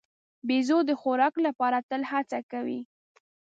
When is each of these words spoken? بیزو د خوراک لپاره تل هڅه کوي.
بیزو 0.47 0.77
د 0.89 0.91
خوراک 1.01 1.35
لپاره 1.45 1.77
تل 1.89 2.01
هڅه 2.11 2.39
کوي. 2.51 2.79